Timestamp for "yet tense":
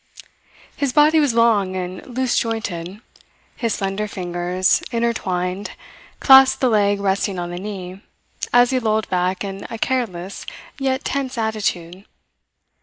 10.79-11.37